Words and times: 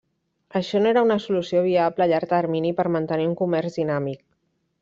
Això 0.59 0.79
no 0.85 0.89
era 0.91 1.03
una 1.07 1.17
solució 1.25 1.61
viable 1.67 2.05
a 2.05 2.09
llarg 2.13 2.33
termini 2.33 2.75
per 2.81 2.89
mantenir 2.97 3.31
un 3.33 3.39
comerç 3.43 3.81
dinàmic. 3.83 4.27